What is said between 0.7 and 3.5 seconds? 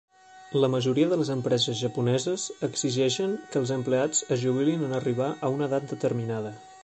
majoria de les empreses japoneses exigeixen